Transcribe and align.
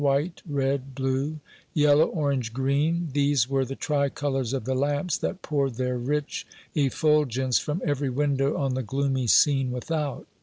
White, 0.03 0.41
red, 0.49 0.95
blue 0.95 1.41
yellow, 1.75 2.07
orange, 2.07 2.53
green 2.53 3.09
these 3.13 3.47
were 3.47 3.65
the 3.65 3.75
tri 3.75 4.09
colors 4.09 4.51
of 4.51 4.65
the 4.65 4.73
lamps 4.73 5.15
that 5.19 5.43
poured 5.43 5.75
their 5.75 5.95
rich 5.95 6.47
effulgence 6.73 7.59
from 7.59 7.83
every 7.85 8.09
window 8.09 8.57
on 8.57 8.73
the 8.73 8.81
gloomy 8.81 9.27
scene 9.27 9.69
without. 9.69 10.25